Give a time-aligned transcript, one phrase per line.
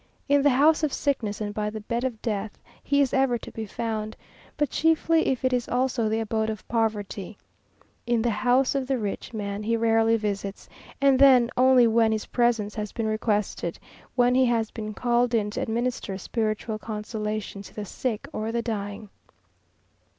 [0.27, 3.51] In the house of sickness and by the bed of death he is ever to
[3.51, 4.17] be found,
[4.57, 7.37] but chiefly if it is also the abode of poverty.
[8.07, 10.67] In the house of the rich man he rarely visits,
[10.99, 13.77] and then only when his presence has been requested
[14.15, 18.63] when he has been called in to administer spiritual consolation to the sick or the
[18.63, 19.07] dying.